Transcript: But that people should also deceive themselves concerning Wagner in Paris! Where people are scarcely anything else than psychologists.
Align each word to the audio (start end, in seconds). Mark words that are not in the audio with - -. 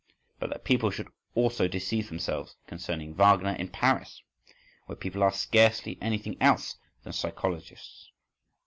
But 0.39 0.49
that 0.49 0.63
people 0.63 0.89
should 0.89 1.09
also 1.35 1.67
deceive 1.67 2.07
themselves 2.09 2.55
concerning 2.65 3.13
Wagner 3.13 3.51
in 3.51 3.67
Paris! 3.67 4.23
Where 4.87 4.95
people 4.95 5.21
are 5.21 5.31
scarcely 5.31 5.99
anything 6.01 6.41
else 6.41 6.77
than 7.03 7.13
psychologists. 7.13 8.09